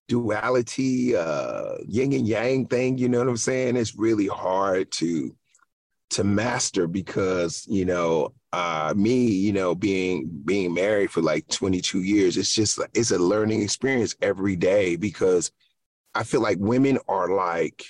duality, 0.09 1.17
uh, 1.17 1.77
yin 1.87 2.13
and 2.13 2.29
yang 2.29 2.67
thing, 2.67 2.99
you 2.99 3.09
know 3.09 3.21
what 3.21 3.29
I'm 3.29 3.37
saying? 3.39 3.77
It's 3.77 3.97
really 3.97 4.27
hard 4.27 4.91
to 4.93 5.35
to 6.15 6.23
master 6.23 6.87
because, 6.87 7.67
you 7.69 7.85
know, 7.85 8.33
uh, 8.53 8.95
me, 8.97 9.27
you 9.27 9.53
know, 9.53 9.75
being 9.75 10.31
being 10.45 10.73
married 10.73 11.11
for 11.11 11.21
like 11.21 11.49
22 11.49 12.03
years, 12.03 12.37
it's 12.37 12.55
just 12.55 12.79
it's 12.95 13.11
a 13.11 13.19
learning 13.19 13.63
experience 13.63 14.15
every 14.23 14.55
day 14.55 14.95
because 14.95 15.51
I 16.15 16.23
feel 16.23 16.41
like 16.41 16.59
women 16.61 16.99
are 17.09 17.29
like 17.31 17.85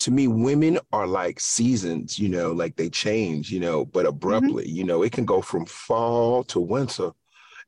to 0.00 0.10
me, 0.10 0.26
women 0.26 0.80
are 0.92 1.06
like 1.06 1.38
seasons, 1.38 2.18
you 2.18 2.28
know, 2.28 2.50
like 2.50 2.74
they 2.74 2.90
change, 2.90 3.52
you 3.52 3.60
know, 3.60 3.84
but 3.84 4.00
mm-hmm. 4.00 4.08
abruptly, 4.08 4.64
mm-hmm. 4.64 4.76
you 4.76 4.82
know, 4.82 5.04
it 5.04 5.12
can 5.12 5.24
go 5.24 5.40
from 5.40 5.64
fall 5.66 6.42
to 6.44 6.58
winter 6.58 7.12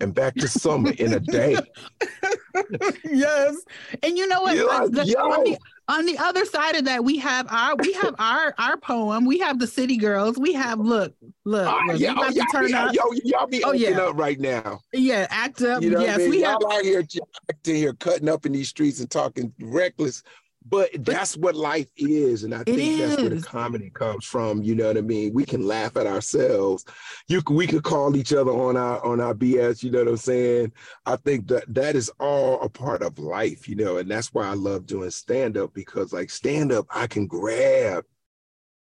and 0.01 0.15
back 0.15 0.35
to 0.37 0.49
summer 0.49 0.91
in 0.93 1.15
a 1.15 1.21
day. 1.21 1.57
yes. 3.05 3.57
And 4.03 4.17
you 4.17 4.27
know 4.27 4.43
what? 4.43 4.57
Like, 4.57 4.91
the, 4.91 5.19
on, 5.19 5.45
the, 5.45 5.59
on, 5.89 6.07
the, 6.07 6.19
other 6.19 6.45
side 6.45 6.77
of 6.77 6.85
that, 6.87 7.05
we 7.05 7.19
have 7.19 7.47
our 7.51 7.77
we 7.77 7.93
have 7.95 8.15
our 8.19 8.55
our 8.59 8.77
poem. 8.77 9.25
We 9.25 9.39
have 9.39 9.59
the 9.59 9.67
city 9.67 9.97
girls. 9.97 10.39
We 10.39 10.53
have 10.55 10.79
look, 10.79 11.15
look, 11.45 11.67
uh, 11.67 11.79
look 11.87 12.01
yeah, 12.01 12.15
oh, 12.17 12.29
y'all, 12.31 12.45
turn 12.53 12.67
be, 12.67 12.75
up. 12.75 12.95
Yo, 12.95 13.03
y'all 13.25 13.47
be 13.47 13.65
oh, 13.65 13.73
yeah. 13.73 13.99
up 14.01 14.17
right 14.17 14.39
now. 14.39 14.81
Yeah, 14.93 15.27
act 15.31 15.63
up. 15.63 15.83
You 15.83 15.91
know 15.91 16.01
yes, 16.01 16.17
I 16.17 16.19
mean? 16.19 16.31
we 16.31 16.43
y'all 16.43 16.53
have 16.53 16.79
out 16.79 16.85
here 16.85 17.03
acting 17.51 17.77
here, 17.77 17.93
cutting 17.95 18.29
up 18.29 18.47
in 18.47 18.53
these 18.53 18.69
streets 18.69 19.01
and 19.01 19.11
talking 19.11 19.53
reckless 19.61 20.23
but 20.66 20.90
that's 21.04 21.37
what 21.37 21.54
life 21.54 21.88
is, 21.97 22.44
and 22.44 22.54
I 22.54 22.62
think 22.62 22.99
that's 22.99 23.21
where 23.21 23.28
the 23.28 23.42
comedy 23.42 23.90
comes 23.90 24.25
from. 24.25 24.62
You 24.62 24.75
know 24.75 24.87
what 24.87 24.97
I 24.97 25.02
mean? 25.02 25.35
We 25.35 25.44
can 25.44 25.66
laugh 25.66 25.97
at 25.97 26.06
ourselves. 26.06 26.87
You 27.28 27.42
can, 27.42 27.54
we 27.54 27.66
could 27.66 27.83
call 27.83 28.16
each 28.16 28.33
other 28.33 28.50
on 28.50 28.76
our 28.76 29.04
on 29.04 29.21
our 29.21 29.35
BS. 29.35 29.83
You 29.83 29.90
know 29.90 29.99
what 30.00 30.09
I'm 30.09 30.16
saying? 30.16 30.73
I 31.04 31.16
think 31.16 31.49
that 31.49 31.64
that 31.75 31.97
is 31.97 32.11
all 32.18 32.61
a 32.62 32.68
part 32.71 33.02
of 33.02 33.18
life. 33.18 33.68
You 33.68 33.76
know, 33.76 33.99
and 33.99 34.11
that's 34.11 34.33
why 34.33 34.47
I 34.47 34.54
love 34.54 34.87
doing 34.87 35.11
stand 35.11 35.59
up 35.59 35.75
because 35.75 36.14
like 36.14 36.30
stand 36.30 36.73
up, 36.73 36.87
I 36.90 37.06
can 37.09 37.26
grab 37.26 38.04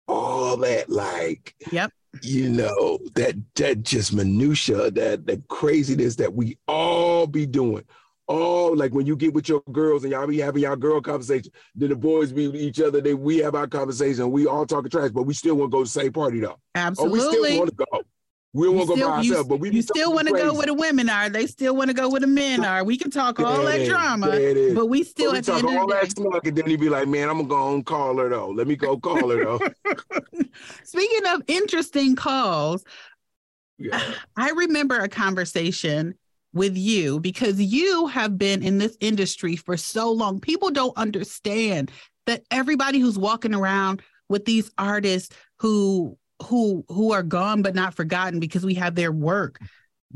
all 0.08 0.56
that 0.56 0.88
like 0.88 1.54
yep 1.70 1.92
you 2.22 2.48
know 2.48 2.98
that 3.14 3.37
that 3.54 3.82
just 3.82 4.14
minutia 4.14 4.90
that 4.90 5.26
that 5.26 5.46
craziness 5.48 6.16
that 6.16 6.32
we 6.32 6.56
all 6.66 7.26
be 7.26 7.44
doing 7.44 7.84
Oh, 8.30 8.66
like 8.66 8.92
when 8.92 9.06
you 9.06 9.16
get 9.16 9.32
with 9.32 9.49
your 9.49 9.62
girls 9.73 10.04
and 10.04 10.12
y'all 10.12 10.26
be 10.26 10.38
having 10.38 10.62
y'all 10.62 10.76
girl 10.76 11.00
conversation, 11.00 11.50
then 11.75 11.88
the 11.88 11.97
boys 11.97 12.30
be 12.30 12.47
with 12.47 12.61
each 12.61 12.80
other. 12.80 13.00
They 13.00 13.14
we 13.14 13.38
have 13.38 13.54
our 13.54 13.66
conversation. 13.66 14.30
We 14.30 14.47
all 14.47 14.66
talking 14.66 14.90
trash, 14.90 15.11
but 15.11 15.23
we 15.23 15.32
still 15.32 15.54
want 15.54 15.70
to 15.70 15.76
go 15.76 15.78
to 15.78 15.85
the 15.85 16.00
same 16.00 16.12
party 16.12 16.40
though. 16.40 16.58
Absolutely. 16.75 17.18
Oh, 17.18 17.30
we 17.30 17.37
still 17.38 17.58
want 17.58 17.70
to 17.70 17.87
go. 17.90 18.02
We 18.54 18.68
want 18.68 18.88
to 18.88 18.97
go 18.97 19.08
by 19.08 19.20
you, 19.20 19.30
ourselves, 19.30 19.49
but 19.49 19.61
we 19.61 19.70
you 19.70 19.82
still 19.82 20.12
want 20.12 20.26
to 20.28 20.35
go 20.35 20.54
where 20.54 20.66
the 20.66 20.75
women 20.75 21.08
are. 21.08 21.28
They 21.28 21.47
still 21.47 21.76
want 21.76 21.88
to 21.88 21.94
go 21.94 22.08
where 22.08 22.20
the 22.20 22.26
men 22.26 22.64
are. 22.64 22.82
We 22.82 22.97
can 22.97 23.11
talk 23.11 23.38
all 23.40 23.62
that 23.62 23.87
drama, 23.87 24.26
but 24.75 24.87
we 24.87 25.04
still 25.04 25.32
but 25.32 25.47
we 25.47 25.61
talk 25.61 25.64
all 25.64 25.87
that 25.88 26.11
smoke, 26.11 26.47
and 26.47 26.56
then 26.56 26.66
he 26.66 26.76
be 26.76 26.88
like, 26.88 27.08
"Man, 27.08 27.28
I'm 27.28 27.37
gonna 27.37 27.49
go 27.49 27.75
and 27.75 27.85
call 27.85 28.16
her 28.18 28.28
though. 28.28 28.49
Let 28.49 28.66
me 28.66 28.76
go 28.76 28.97
call 28.99 29.30
her 29.30 29.44
though." 29.44 29.61
Speaking 30.85 31.26
of 31.28 31.42
interesting 31.47 32.16
calls, 32.16 32.85
yeah. 33.78 34.00
I 34.37 34.50
remember 34.50 34.99
a 34.99 35.08
conversation 35.08 36.14
with 36.52 36.76
you 36.76 37.21
because 37.21 37.61
you 37.61 38.07
have 38.07 38.38
been 38.38 38.62
in 38.62 38.78
this 38.78 38.97
industry 39.00 39.57
for 39.57 39.76
so 39.76 40.11
long. 40.11 40.40
People 40.40 40.71
don't 40.71 40.97
understand 40.97 41.90
that 42.26 42.43
everybody 42.50 42.99
who's 42.99 43.19
walking 43.19 43.55
around 43.55 44.02
with 44.28 44.45
these 44.45 44.71
artists 44.78 45.35
who 45.59 46.17
who 46.43 46.85
who 46.88 47.12
are 47.12 47.23
gone 47.23 47.62
but 47.62 47.75
not 47.75 47.95
forgotten 47.95 48.40
because 48.40 48.64
we 48.64 48.75
have 48.75 48.95
their 48.95 49.12
work. 49.12 49.59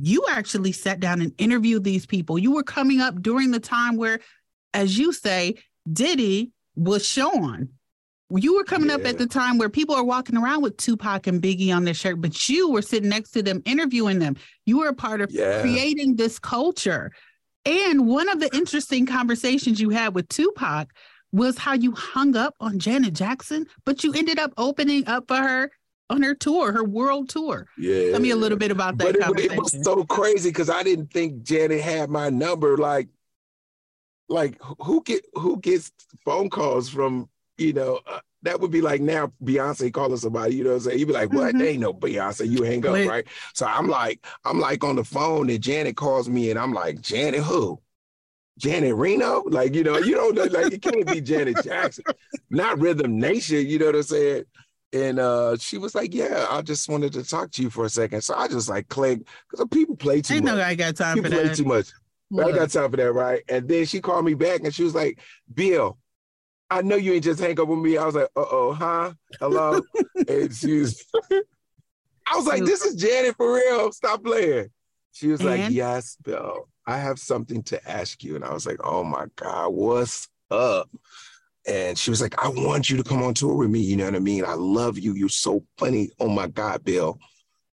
You 0.01 0.25
actually 0.31 0.73
sat 0.73 1.01
down 1.01 1.21
and 1.21 1.35
interviewed 1.39 1.85
these 1.85 2.07
people. 2.07 2.39
You 2.39 2.53
were 2.53 2.63
coming 2.63 3.01
up 3.01 3.21
during 3.21 3.51
the 3.51 3.61
time 3.61 3.97
where 3.97 4.21
as 4.73 4.99
you 4.99 5.13
say 5.13 5.57
Diddy 5.93 6.53
was 6.77 7.07
Sean 7.07 7.69
you 8.39 8.57
were 8.57 8.65
coming 8.65 8.89
yeah. 8.89 8.97
up 8.97 9.05
at 9.05 9.19
the 9.19 9.27
time 9.27 9.59
where 9.59 9.69
people 9.69 9.95
are 9.95 10.05
walking 10.05 10.37
around 10.37 10.63
with 10.63 10.77
Tupac 10.77 11.27
and 11.27 11.43
Biggie 11.43 11.75
on 11.75 11.85
their 11.85 11.95
shirt, 11.95 12.21
but 12.21 12.49
you 12.49 12.71
were 12.71 12.83
sitting 12.83 13.09
next 13.09 13.31
to 13.33 13.43
them, 13.43 13.63
interviewing 13.65 14.19
them. 14.19 14.37
You 14.67 14.79
were 14.79 14.89
a 14.89 14.95
part 14.95 15.21
of 15.21 15.31
yeah. 15.31 15.61
creating 15.61 16.17
this 16.17 16.39
culture. 16.39 17.13
And 17.65 18.07
one 18.07 18.29
of 18.29 18.41
the 18.41 18.55
interesting 18.55 19.07
conversations 19.07 19.81
you 19.81 19.91
had 19.91 20.15
with 20.15 20.29
Tupac 20.29 20.89
was 21.33 21.59
how 21.59 21.73
you 21.73 21.93
hung 21.93 22.37
up 22.37 22.55
on 22.61 22.79
Janet 22.79 23.15
Jackson, 23.15 23.67
but 23.85 24.05
you 24.05 24.13
ended 24.13 24.39
up 24.39 24.53
opening 24.57 25.07
up 25.07 25.29
for 25.29 25.37
her 25.37 25.71
on 26.11 26.23
her 26.23 26.35
tour, 26.35 26.73
her 26.73 26.85
world 26.85 27.29
tour. 27.29 27.67
Yeah. 27.79 28.11
Tell 28.11 28.21
me 28.21 28.31
a 28.31 28.37
little 28.37 28.59
bit 28.59 28.71
about 28.71 28.99
that. 28.99 29.17
But 29.19 29.39
it, 29.39 29.53
it 29.53 29.59
was 29.59 29.77
so 29.83 30.05
crazy 30.05 30.51
because 30.51 30.69
I 30.69 30.83
didn't 30.83 31.11
think 31.13 31.43
Janet 31.43 31.81
had 31.81 32.11
my 32.11 32.29
number. 32.29 32.77
Like, 32.77 33.09
like 34.29 34.61
who 34.81 35.03
get 35.03 35.25
who 35.35 35.59
gets 35.59 35.91
phone 36.25 36.51
calls 36.51 36.89
from 36.89 37.29
you 37.59 37.73
know, 37.73 38.01
uh, 38.07 38.21
that 38.43 38.61
would 38.61 38.71
be 38.71 38.81
like 38.81 39.01
now 39.01 39.33
Beyonce 39.43 39.93
calling 39.93 40.17
somebody, 40.17 40.57
you 40.57 40.65
know 40.65 40.71
what 40.71 40.77
I'm 40.77 40.83
saying? 40.83 40.99
You'd 40.99 41.07
be 41.07 41.15
like, 41.15 41.33
what? 41.33 41.51
Mm-hmm. 41.51 41.59
They 41.59 41.69
ain't 41.71 41.81
no 41.81 41.95
Beyonce. 41.95 42.49
You 42.49 42.63
hang 42.65 42.85
up, 42.85 42.93
Wait. 42.93 43.09
right? 43.09 43.27
So 43.55 43.67
I'm 43.67 43.89
like, 43.89 44.25
I'm 44.45 44.59
like 44.59 44.83
on 44.85 44.97
the 44.97 45.05
phone 45.05 45.49
and 45.49 45.61
Janet 45.63 45.97
calls 45.97 46.29
me 46.29 46.51
and 46.51 46.59
I'm 46.59 46.73
like, 46.73 47.01
Janet 47.01 47.43
who? 47.43 47.81
Janet 48.59 48.95
Reno? 48.95 49.45
Like, 49.47 49.75
you 49.75 49.85
know, 49.85 49.99
you 49.99 50.15
don't 50.15 50.35
know, 50.35 50.45
like 50.45 50.73
it 50.73 50.83
can't 50.83 51.07
be 51.07 51.21
Janet 51.21 51.63
Jackson. 51.63 52.05
Not 52.51 52.81
Rhythm 52.81 53.19
Nation, 53.19 53.67
you 53.67 53.79
know 53.79 53.87
what 53.87 53.97
I'm 53.97 54.03
saying? 54.03 54.45
And 54.95 55.19
uh, 55.19 55.57
she 55.59 55.79
was 55.79 55.95
like, 55.95 56.13
"Yeah, 56.13 56.47
I 56.51 56.61
just 56.61 56.87
wanted 56.87 57.15
to 57.15 57.25
talk 57.25 57.51
to 57.53 57.63
you 57.63 57.71
for 57.71 57.87
a 57.87 57.89
second. 57.89 58.21
So 58.21 58.35
I 58.35 58.47
just 58.47 58.69
like 58.69 58.89
clicked 58.89 59.27
because 59.51 59.67
people 59.71 59.97
play 59.97 60.21
too 60.21 60.35
Ain't 60.35 60.45
much. 60.45 60.57
No, 60.57 60.63
I 60.63 60.75
got 60.75 60.97
time 60.97 61.15
people 61.15 61.31
for 61.31 61.37
that. 61.37 61.47
Play 61.47 61.55
too 61.55 61.65
much. 61.65 61.89
I 62.39 62.53
got 62.53 62.69
time 62.69 62.91
for 62.91 62.97
that, 62.99 63.13
right? 63.13 63.43
And 63.49 63.67
then 63.67 63.87
she 63.87 64.03
called 64.03 64.27
me 64.27 64.35
back 64.35 64.61
and 64.65 64.75
she 64.75 64.85
was 64.85 64.95
like, 64.95 65.19
"Bill, 65.55 65.97
I 66.73 66.81
know 66.81 66.97
you 66.97 67.13
ain't 67.13 67.25
just 67.25 67.39
hang 67.39 67.61
up 67.61 67.69
with 67.69 67.81
me. 67.81 67.99
I 67.99 68.07
was 68.07 68.15
like, 68.15 68.31
uh 68.35 68.45
oh, 68.51 68.73
huh? 68.73 69.13
Hello? 69.39 69.83
and 70.29 70.55
she 70.55 70.81
was, 70.81 71.05
I 72.27 72.35
was 72.35 72.47
like, 72.47 72.65
this 72.65 72.83
is 72.83 72.95
Janet 72.95 73.37
for 73.37 73.55
real. 73.55 73.93
Stop 73.93 74.25
playing. 74.25 74.71
She 75.13 75.29
was 75.29 75.41
and? 75.41 75.51
like, 75.51 75.71
yes, 75.71 76.17
Bill, 76.23 76.69
I 76.87 76.97
have 76.97 77.19
something 77.19 77.63
to 77.65 77.91
ask 77.91 78.25
you. 78.25 78.37
And 78.37 78.45
I 78.45 78.55
was 78.55 78.65
like, 78.65 78.79
oh 78.83 79.05
my 79.05 79.27
God, 79.37 79.69
what's 79.69 80.29
up? 80.51 80.89
And 81.67 81.99
she 81.99 82.09
was 82.09 82.23
like, 82.23 82.43
I 82.43 82.49
want 82.49 82.89
you 82.89 82.97
to 82.97 83.05
come 83.05 83.23
on 83.23 83.35
tour 83.35 83.55
with 83.55 83.69
me. 83.69 83.81
You 83.81 83.97
know 83.97 84.07
what 84.07 84.17
I 84.17 84.21
mean? 84.21 84.47
I 84.47 84.55
love 84.55 84.99
you. 84.99 85.13
You're 85.13 85.29
so 85.29 85.63
funny. 85.77 86.09
Oh 86.19 86.29
my 86.29 86.49
God, 86.49 86.85
Bill 86.85 87.19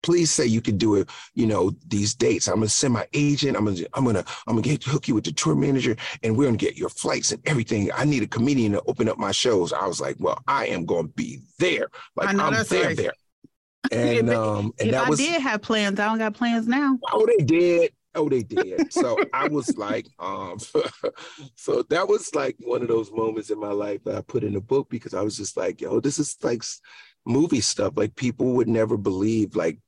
please 0.05 0.31
say 0.31 0.45
you 0.45 0.61
can 0.61 0.77
do 0.77 0.97
it, 0.97 1.09
you 1.35 1.47
know, 1.47 1.73
these 1.89 2.15
dates. 2.15 2.47
I'm 2.47 2.57
gonna 2.57 2.69
send 2.69 2.93
my 2.93 3.09
agent. 3.15 3.57
I'm 3.57 3.65
gonna, 3.65 3.81
I'm 3.95 4.05
gonna, 4.05 4.25
I'm 4.47 4.55
gonna 4.55 4.63
get 4.63 4.85
hook 4.85 5.09
you 5.09 5.15
with 5.15 5.25
the 5.25 5.33
tour 5.33 5.55
manager, 5.55 5.97
and 6.23 6.37
we're 6.37 6.45
gonna 6.45 6.59
get 6.59 6.77
your 6.77 6.91
flights 6.91 7.33
and 7.33 7.41
everything. 7.49 7.91
I 7.93 8.05
need 8.05 8.23
a 8.23 8.27
comedian 8.27 8.73
to 8.73 8.83
open 8.87 9.09
up 9.09 9.19
my 9.19 9.33
shows. 9.33 9.73
I 9.73 9.87
was 9.87 10.01
like, 10.01 10.17
well, 10.21 10.41
I 10.47 10.67
am 10.67 10.85
gonna 10.85 11.09
be 11.09 11.41
there. 11.59 11.89
Like 12.15 12.29
I'm 12.29 12.37
there, 12.69 12.87
right. 12.87 12.97
there. 12.97 13.13
And 13.93 14.31
um, 14.31 14.73
and 14.79 14.89
if 14.89 14.93
that 14.93 15.07
I 15.07 15.11
was, 15.11 15.19
did 15.19 15.43
have 15.43 15.61
plans. 15.61 16.01
I 16.01 16.07
don't 16.07 16.19
got 16.19 16.33
plans 16.33 16.67
now. 16.67 16.99
Oh, 17.13 17.27
they 17.27 17.45
did. 17.45 17.93
Oh, 18.15 18.31
they 18.31 18.43
did. 18.43 18.91
So 18.93 19.19
I 19.35 19.49
was 19.49 19.77
like, 19.77 20.07
um, 20.19 20.59
so 21.55 21.83
that 21.91 22.09
was 22.09 22.35
like 22.35 22.57
one 22.61 22.81
of 22.81 22.89
those 22.89 23.11
moments 23.13 23.51
in 23.51 23.61
my 23.61 23.73
life 23.73 24.03
that 24.05 24.15
I 24.15 24.21
put 24.23 24.43
in 24.43 24.57
a 24.57 24.61
book 24.61 24.89
because 24.89 25.13
I 25.13 25.21
was 25.21 25.37
just 25.37 25.59
like, 25.59 25.83
yo, 25.83 26.01
this 26.01 26.19
is 26.19 26.37
like 26.43 26.63
movie 27.27 27.61
stuff. 27.61 27.95
Like 27.97 28.15
people 28.15 28.53
would 28.53 28.69
never 28.69 28.97
believe 28.97 29.57
like 29.57 29.79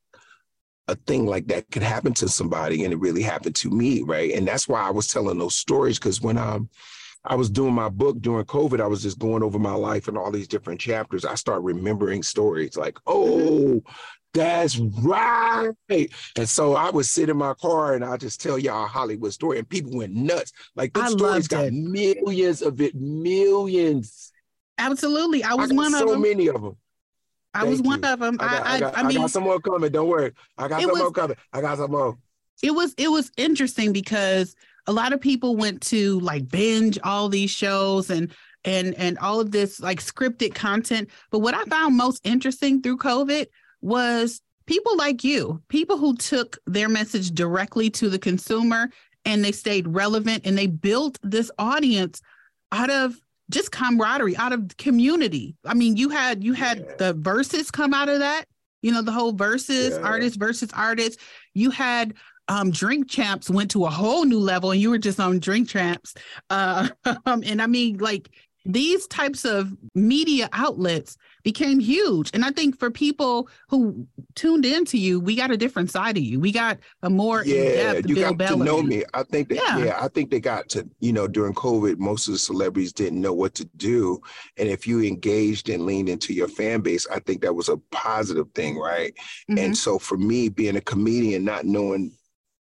a 0.89 0.95
thing 0.95 1.27
like 1.27 1.47
that 1.49 1.71
could 1.71 1.83
happen 1.83 2.15
to 2.15 2.29
somebody 2.29 2.85
and 2.85 2.93
it 2.93 3.01
really 3.01 3.23
happened 3.23 3.55
to 3.57 3.71
me 3.71 4.03
right? 4.03 4.33
And 4.33 4.47
that's 4.47 4.69
why 4.69 4.81
i 4.81 4.91
was 4.91 5.09
telling 5.09 5.39
those 5.39 5.57
stories 5.57 5.99
because 5.99 6.21
when 6.21 6.39
um 6.39 6.69
i 7.25 7.35
was 7.35 7.51
doing 7.51 7.75
my 7.75 7.89
book 7.89 8.21
during 8.21 8.45
covid 8.45 8.81
i 8.81 8.87
was 8.87 9.03
just 9.03 9.19
going 9.19 9.43
over 9.43 9.59
my 9.59 9.75
life 9.75 10.09
and 10.09 10.17
all 10.17 10.31
these 10.31 10.49
different 10.49 10.81
chapters. 10.81 11.25
I 11.25 11.35
start 11.35 11.63
remembering 11.63 12.23
stories 12.23 12.77
like 12.77 12.99
oh 13.07 13.83
that's 14.35 14.77
right. 14.79 15.73
And 15.89 16.49
so 16.49 16.75
i 16.75 16.91
would 16.91 17.07
sit 17.07 17.31
in 17.31 17.37
my 17.39 17.55
car 17.55 17.95
and 17.95 18.05
i 18.05 18.17
just 18.17 18.41
tell 18.41 18.59
y'all 18.59 18.85
a 18.85 18.87
hollywood 18.87 19.33
story 19.33 19.59
and 19.59 19.69
people 19.69 19.97
went 19.97 20.15
nuts. 20.15 20.53
Like 20.75 20.93
the 20.93 21.09
stories 21.09 21.49
got 21.49 21.65
it. 21.67 21.73
millions 21.73 22.63
of 22.63 22.81
it 22.81 22.95
millions. 22.95 24.33
Absolutely. 24.79 25.43
I 25.43 25.55
was 25.55 25.71
I 25.71 25.75
one 25.75 25.95
of 25.95 26.01
them. 26.01 26.09
so 26.09 26.19
many 26.19 26.49
of 26.49 26.61
them 26.61 26.77
I 27.57 27.65
was 27.65 27.83
one 27.83 28.05
of 28.05 28.21
them. 28.21 28.37
I, 28.41 28.45
got, 28.47 28.67
I, 28.67 28.75
I, 28.75 28.81
got, 28.81 28.99
I, 28.99 29.03
mean, 29.03 29.19
I 29.19 29.21
got 29.23 29.31
some 29.31 29.45
more 29.45 29.61
coming. 29.61 29.91
Don't 29.91 30.09
worry. 30.09 30.33
I 30.59 30.69
got 30.69 30.81
some 30.81 30.91
was, 30.91 31.01
more 31.01 31.11
coming. 31.13 31.37
I 31.53 31.61
got 31.61 31.79
some 31.79 31.91
more. 31.91 32.19
It 32.63 32.73
was 32.73 32.95
it 32.97 33.09
was 33.09 33.31
interesting 33.37 33.93
because 33.93 34.55
a 34.87 34.93
lot 34.93 35.13
of 35.13 35.21
people 35.21 35.57
went 35.57 35.83
to 35.83 36.21
like 36.21 36.49
binge 36.49 36.99
all 37.03 37.29
these 37.29 37.51
shows 37.51 38.11
and 38.11 38.33
and 38.65 38.95
and 38.95 39.19
all 39.19 39.41
of 39.41 39.51
this 39.51 39.81
like 39.81 40.03
scripted 40.03 40.55
content. 40.55 41.11
But 41.31 41.41
what 41.41 41.55
I 41.55 41.65
found 41.65 41.97
most 41.97 42.21
interesting 42.25 42.83
through 42.83 42.99
COVID 42.99 43.47
was 43.81 44.41
people 44.67 44.97
like 44.97 45.25
you, 45.25 45.63
people 45.69 45.97
who 45.97 46.17
took 46.17 46.59
their 46.67 46.89
message 46.89 47.31
directly 47.33 47.91
to 47.91 48.09
the 48.09 48.19
consumer 48.19 48.91
and 49.25 49.45
they 49.45 49.53
stayed 49.53 49.89
relevant 49.89 50.47
and 50.47 50.57
they 50.57 50.67
built 50.67 51.19
this 51.23 51.51
audience 51.59 52.21
out 52.73 52.91
of 52.91 53.17
just 53.51 53.71
camaraderie 53.71 54.37
out 54.37 54.53
of 54.53 54.77
community. 54.77 55.57
I 55.65 55.75
mean, 55.75 55.97
you 55.97 56.09
had 56.09 56.43
you 56.43 56.53
had 56.53 56.79
yeah. 56.79 56.95
the 56.99 57.15
Verzuz 57.15 57.73
come 57.73 57.95
out 57.95 58.09
of 58.09 58.21
that. 58.21 58.45
You 58.83 58.93
know, 58.93 59.03
the 59.03 59.13
whole 59.13 59.33
Verzuz 59.33 59.91
yeah. 59.91 60.07
artist 60.07 60.39
versus 60.39 60.71
artists. 60.73 61.23
You 61.55 61.71
had 61.71 62.15
um, 62.49 62.71
drink 62.71 63.11
champs 63.11 63.51
went 63.51 63.71
to 63.73 63.87
a 63.87 63.91
whole 63.91 64.25
new 64.25 64.39
level, 64.39 64.71
and 64.71 64.81
you 64.81 64.91
were 64.91 64.99
just 64.99 65.19
on 65.19 65.39
drink 65.39 65.69
champs. 65.69 66.15
Uh, 66.51 66.89
and 67.27 67.61
I 67.61 67.67
mean, 67.67 67.99
like 67.99 68.31
these 68.67 69.07
types 69.07 69.45
of 69.45 69.73
media 69.95 70.49
outlets 70.53 71.17
became 71.45 71.79
huge. 71.79 72.31
And 72.35 72.45
I 72.45 72.51
think 72.51 72.77
for 72.77 72.91
people 72.91 73.49
who 73.69 74.07
tuned 74.35 74.67
into 74.67 74.99
you, 74.99 75.21
we 75.21 75.37
got 75.37 75.53
a 75.53 75.57
different 75.57 75.93
side 75.93 76.17
of 76.17 76.23
you. 76.25 76.41
We 76.41 76.51
got 76.51 76.79
a 77.03 77.09
more 77.09 77.45
yeah, 77.45 78.01
you 78.05 78.17
Bill 78.17 78.31
got 78.31 78.39
Bellamy. 78.39 78.59
to 78.59 78.65
know 78.65 78.83
me. 78.83 79.05
I 79.15 79.23
think 79.23 79.51
that 79.51 79.57
yeah. 79.57 79.79
yeah, 79.79 79.99
I 80.01 80.09
think 80.09 80.31
they 80.31 80.41
got 80.41 80.69
to 80.71 80.89
you 80.99 81.13
know 81.13 81.29
during 81.29 81.55
COVID, 81.55 81.99
most 81.99 82.27
of 82.27 82.33
the 82.33 82.39
celebrities 82.39 82.93
didn't 82.93 83.21
know 83.21 83.33
what 83.33 83.55
to 83.55 83.65
do, 83.77 84.21
and 84.57 84.69
if 84.69 84.89
you 84.89 85.03
engaged 85.03 85.69
and 85.69 85.87
leaned 85.87 86.09
into 86.09 86.35
your 86.35 86.49
fan 86.49 86.81
base, 86.81 87.07
I 87.13 87.21
think 87.21 87.43
that 87.43 87.55
was 87.55 87.69
a 87.69 87.77
positive 87.93 88.51
thing, 88.55 88.77
right? 88.77 89.15
Mm-hmm. 89.49 89.59
And 89.59 89.77
so 89.77 90.01
for 90.01 90.19
me, 90.19 90.49
being 90.49 90.77
a 90.77 90.81
comedian, 90.81 91.45
not 91.45 91.65
knowing 91.65 92.13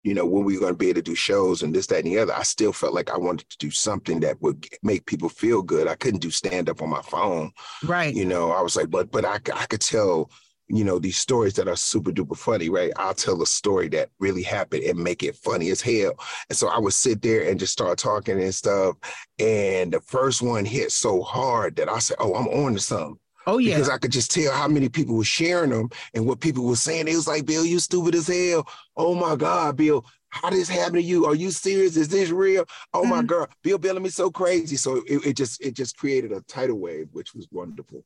you 0.04 0.14
know, 0.14 0.26
when 0.26 0.44
we 0.44 0.56
were 0.56 0.62
going 0.62 0.74
to 0.74 0.78
be 0.78 0.90
able 0.90 0.96
to 0.96 1.02
do 1.04 1.16
shows 1.16 1.62
and 1.62 1.76
this, 1.76 1.88
that, 1.88 2.04
and 2.04 2.08
the 2.08 2.18
other, 2.18 2.34
I 2.34 2.44
still 2.44 2.74
felt 2.74 2.94
like 2.94 3.12
I 3.12 3.18
wanted 3.18 3.50
to 3.50 3.58
do 3.58 3.70
something 3.70 4.20
that 4.22 4.42
would 4.42 4.68
make 4.82 5.06
people 5.06 5.30
feel 5.30 5.62
good. 5.62 5.88
I 5.88 5.96
couldn't 5.96 6.22
do 6.22 6.32
stand 6.32 6.70
up 6.70 6.82
on 6.82 6.90
my 6.90 7.02
phone. 7.04 7.52
Right. 7.84 8.14
You 8.14 8.26
know, 8.26 8.52
I 8.52 8.62
was 8.62 8.76
like, 8.76 8.90
but, 8.90 9.12
but 9.12 9.26
I, 9.26 9.36
I 9.54 9.66
could 9.68 9.82
tell, 9.82 10.32
you 10.68 10.84
know, 10.84 10.98
these 10.98 11.18
stories 11.18 11.54
that 11.56 11.68
are 11.68 11.76
super 11.76 12.12
duper 12.12 12.38
funny, 12.38 12.70
right? 12.70 12.92
I'll 12.96 13.14
tell 13.14 13.42
a 13.44 13.46
story 13.46 13.90
that 13.90 14.10
really 14.20 14.42
happened 14.42 14.84
and 14.84 14.98
make 14.98 15.22
it 15.22 15.36
funny 15.36 15.70
as 15.70 15.82
hell. 15.82 16.14
And 16.50 16.58
so 16.58 16.70
I 16.70 16.80
would 16.80 16.94
sit 16.94 17.22
there 17.22 17.48
and 17.48 17.60
just 17.60 17.74
start 17.74 18.00
talking 18.00 18.42
and 18.42 18.56
stuff. 18.56 18.96
And 19.38 19.94
the 19.94 20.00
first 20.02 20.42
one 20.42 20.66
hit 20.66 20.92
so 20.92 21.22
hard 21.22 21.76
that 21.76 21.90
I 21.90 22.00
said, 22.00 22.18
oh, 22.20 22.34
I'm 22.34 22.48
on 22.48 22.74
to 22.74 22.80
something. 22.80 23.20
Oh 23.48 23.58
yeah, 23.58 23.76
because 23.76 23.90
I 23.90 23.98
could 23.98 24.12
just 24.12 24.32
tell 24.32 24.52
how 24.54 24.68
many 24.68 24.90
people 24.90 25.16
were 25.16 25.24
sharing 25.24 25.72
them 25.72 25.90
and 26.14 26.26
what 26.26 26.40
people 26.40 26.66
were 26.66 26.76
saying. 26.76 27.08
It 27.08 27.16
was 27.16 27.28
like, 27.28 27.46
Bill, 27.46 27.66
you 27.66 27.80
stupid 27.80 28.16
as 28.16 28.28
hell. 28.28 28.68
Oh 28.96 29.16
my 29.16 29.36
God, 29.36 29.78
Bill, 29.78 30.06
how 30.30 30.50
did 30.50 30.60
this 30.60 30.70
happen 30.70 30.94
to 30.96 31.02
you? 31.02 31.26
Are 31.26 31.36
you 31.36 31.52
serious? 31.52 31.98
Is 31.98 32.08
this 32.08 32.30
real? 32.30 32.66
Oh 32.94 33.02
mm-hmm. 33.02 33.10
my 33.10 33.24
God, 33.24 33.50
Bill 33.64 33.78
Bellamy 33.78 34.10
so 34.10 34.30
crazy. 34.30 34.76
So 34.76 35.04
it, 35.08 35.26
it 35.26 35.34
just 35.36 35.62
it 35.62 35.76
just 35.76 35.98
created 35.98 36.32
a 36.32 36.42
tidal 36.42 36.80
wave, 36.80 37.10
which 37.12 37.34
was 37.34 37.48
wonderful. 37.52 38.04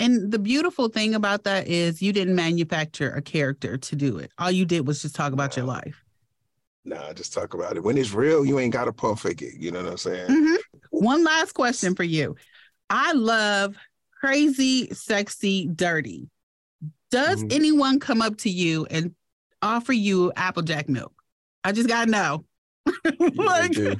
And 0.00 0.32
the 0.32 0.38
beautiful 0.38 0.88
thing 0.88 1.14
about 1.14 1.44
that 1.44 1.68
is 1.68 2.02
you 2.02 2.12
didn't 2.12 2.34
manufacture 2.34 3.12
a 3.12 3.22
character 3.22 3.76
to 3.76 3.96
do 3.96 4.18
it. 4.18 4.32
All 4.38 4.50
you 4.50 4.64
did 4.64 4.86
was 4.86 5.00
just 5.00 5.14
talk 5.14 5.32
about 5.32 5.56
your 5.56 5.64
life. 5.64 6.02
Nah, 6.84 7.12
just 7.12 7.32
talk 7.32 7.54
about 7.54 7.76
it. 7.76 7.84
When 7.84 7.96
it's 7.96 8.12
real, 8.12 8.44
you 8.44 8.58
ain't 8.58 8.72
got 8.72 8.86
to 8.86 9.16
fake 9.16 9.42
it. 9.42 9.54
You 9.54 9.70
know 9.70 9.82
what 9.82 9.92
I'm 9.92 9.98
saying? 9.98 10.26
Mm-hmm. 10.26 10.56
One 10.90 11.22
last 11.22 11.52
question 11.52 11.94
for 11.94 12.02
you. 12.02 12.34
I 12.90 13.12
love 13.12 13.76
crazy, 14.22 14.88
sexy, 14.92 15.68
dirty. 15.68 16.28
Does 17.10 17.42
mm-hmm. 17.42 17.52
anyone 17.52 18.00
come 18.00 18.22
up 18.22 18.36
to 18.38 18.50
you 18.50 18.86
and 18.90 19.14
offer 19.60 19.92
you 19.92 20.32
Applejack 20.36 20.88
milk? 20.88 21.12
I 21.64 21.72
just 21.72 21.88
gotta 21.88 22.10
know. 22.10 22.44
like, 23.34 23.76
yeah, 23.76 23.94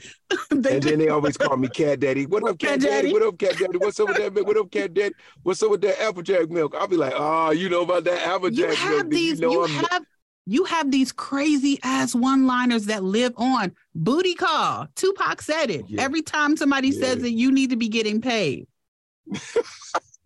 and 0.50 0.64
then 0.64 0.98
they 0.98 1.08
always 1.08 1.36
call 1.36 1.56
me 1.56 1.68
Cat 1.68 2.00
Daddy. 2.00 2.26
What 2.26 2.48
up, 2.48 2.58
Cat, 2.58 2.70
Cat 2.70 2.80
Daddy? 2.80 2.90
Daddy? 2.90 3.12
What 3.12 3.22
up, 3.22 3.38
Cat 3.38 3.56
Daddy? 3.58 3.78
What's 3.78 4.00
up 4.00 4.08
with 4.08 4.34
that? 4.34 4.44
What 4.44 4.56
up, 4.56 4.70
Cat 4.70 4.94
Daddy? 4.94 5.14
What's 5.42 5.62
up 5.62 5.70
with 5.70 5.80
that 5.82 6.00
Applejack 6.00 6.50
milk? 6.50 6.74
I'll 6.76 6.88
be 6.88 6.96
like, 6.96 7.14
oh, 7.16 7.50
you 7.50 7.68
know 7.68 7.82
about 7.82 8.04
that 8.04 8.26
Applejack 8.26 8.70
you 8.70 8.74
have 8.76 9.08
milk? 9.08 9.10
These, 9.10 9.40
you, 9.40 9.50
know 9.50 9.66
you 9.66 9.84
have 9.90 10.04
you 10.46 10.64
have 10.64 10.90
these 10.90 11.12
crazy 11.12 11.78
ass 11.84 12.16
one-liners 12.16 12.86
that 12.86 13.04
live 13.04 13.32
on. 13.36 13.72
Booty 13.94 14.34
call. 14.34 14.88
Tupac 14.96 15.40
said 15.40 15.70
it. 15.70 15.84
Yeah. 15.86 16.02
Every 16.02 16.22
time 16.22 16.56
somebody 16.56 16.88
yeah. 16.88 17.00
says 17.00 17.22
it, 17.22 17.32
you 17.32 17.52
need 17.52 17.70
to 17.70 17.76
be 17.76 17.88
getting 17.88 18.20
paid. 18.20 18.66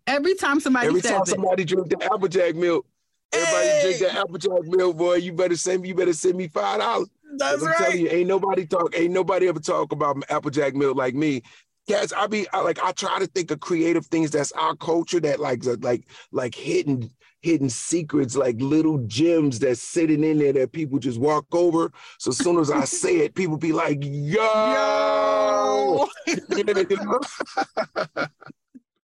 Every 0.06 0.34
time 0.34 0.60
somebody 0.60 0.88
every 0.88 1.02
time 1.02 1.24
somebody 1.24 1.64
it. 1.64 1.68
drink 1.68 1.88
the 1.88 2.04
Applejack 2.12 2.54
milk, 2.54 2.86
everybody 3.32 3.66
hey. 3.66 3.80
drink 3.82 3.98
that 4.00 4.20
Applejack 4.20 4.64
milk, 4.64 4.96
boy. 4.96 5.14
You 5.14 5.32
better 5.32 5.56
send 5.56 5.82
me. 5.82 5.88
You 5.88 5.94
better 5.94 6.12
send 6.12 6.36
me 6.36 6.48
five 6.48 6.80
dollars. 6.80 7.08
That's 7.38 7.62
I'm 7.62 7.68
right. 7.68 7.76
telling 7.76 8.00
you, 8.00 8.08
ain't 8.08 8.28
nobody 8.28 8.66
talk. 8.66 8.96
Ain't 8.96 9.12
nobody 9.12 9.48
ever 9.48 9.60
talk 9.60 9.92
about 9.92 10.22
Applejack 10.30 10.74
milk 10.74 10.96
like 10.96 11.14
me. 11.14 11.42
Cats, 11.88 12.12
I 12.12 12.26
be 12.26 12.46
I, 12.52 12.60
like 12.60 12.82
I 12.82 12.92
try 12.92 13.18
to 13.18 13.26
think 13.26 13.50
of 13.50 13.60
creative 13.60 14.06
things 14.06 14.30
that's 14.30 14.52
our 14.52 14.74
culture 14.76 15.20
that 15.20 15.40
like 15.40 15.64
like 15.64 16.06
like 16.32 16.54
hidden 16.54 17.10
hidden 17.40 17.70
secrets, 17.70 18.36
like 18.36 18.60
little 18.60 18.98
gems 19.06 19.58
that's 19.58 19.80
sitting 19.80 20.24
in 20.24 20.38
there 20.38 20.52
that 20.52 20.72
people 20.72 20.98
just 20.98 21.18
walk 21.18 21.46
over. 21.52 21.92
So 22.18 22.30
as 22.30 22.38
soon 22.38 22.58
as 22.58 22.70
I 22.70 22.84
say 22.84 23.18
it, 23.18 23.34
people 23.34 23.56
be 23.56 23.72
like, 23.72 23.98
"Yo!" 24.02 26.08
yo! 26.26 26.26